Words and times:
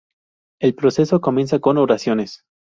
El 0.59 0.73
proceso 0.73 1.21
comienza 1.21 1.59
con 1.59 1.77
oraciones. 1.77 2.41